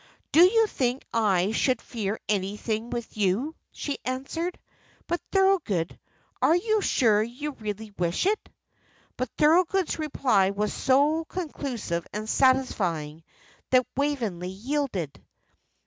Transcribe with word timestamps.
"Do 0.31 0.43
you 0.43 0.65
think 0.65 1.05
I 1.13 1.51
should 1.51 1.79
fear 1.79 2.19
anything 2.27 2.89
with 2.89 3.15
you?" 3.17 3.53
she 3.71 3.99
answered. 4.03 4.57
"But, 5.05 5.21
Thorold, 5.31 5.95
are 6.41 6.55
you 6.55 6.81
sure 6.81 7.21
you 7.21 7.51
really 7.51 7.91
wish 7.99 8.25
it?" 8.25 8.49
But 9.15 9.29
Thorold's 9.37 9.99
reply 9.99 10.49
was 10.49 10.73
so 10.73 11.25
conclusive 11.25 12.07
and 12.13 12.27
satisfying 12.27 13.21
that 13.69 13.85
Waveney 13.95 14.49
yielded. 14.49 15.23